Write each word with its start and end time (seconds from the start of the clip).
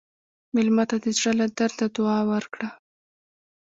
مېلمه 0.55 0.83
ته 0.89 0.95
د 1.03 1.05
زړه 1.17 1.31
له 1.39 1.45
درده 1.57 1.87
دعا 1.95 2.19
ورکړه. 2.31 2.67